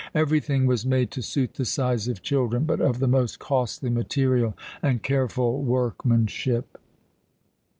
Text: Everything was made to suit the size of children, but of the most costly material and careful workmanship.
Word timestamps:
Everything 0.15 0.65
was 0.65 0.83
made 0.83 1.11
to 1.11 1.21
suit 1.21 1.53
the 1.53 1.63
size 1.63 2.07
of 2.07 2.23
children, 2.23 2.63
but 2.63 2.81
of 2.81 2.97
the 2.97 3.07
most 3.07 3.37
costly 3.37 3.91
material 3.91 4.57
and 4.81 5.03
careful 5.03 5.61
workmanship. 5.61 6.79